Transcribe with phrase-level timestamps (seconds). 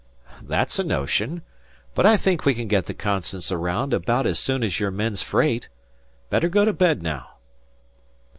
[0.41, 1.43] "That's a notion.
[1.93, 5.21] But I think we can get the 'Constance' around about as soon as your men's
[5.21, 5.69] freight.
[6.31, 7.33] Better go to bed now."